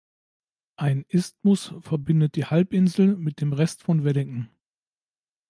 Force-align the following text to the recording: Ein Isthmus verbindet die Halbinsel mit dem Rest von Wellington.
Ein 0.77 1.05
Isthmus 1.09 1.75
verbindet 1.81 2.35
die 2.35 2.45
Halbinsel 2.47 3.17
mit 3.17 3.39
dem 3.39 3.53
Rest 3.53 3.83
von 3.83 4.03
Wellington. 4.03 4.49